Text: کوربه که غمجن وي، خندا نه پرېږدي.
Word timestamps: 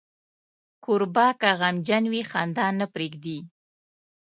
کوربه 0.83 1.27
که 1.39 1.49
غمجن 1.59 2.03
وي، 2.11 2.21
خندا 2.31 2.67
نه 2.79 2.85
پرېږدي. 2.93 3.37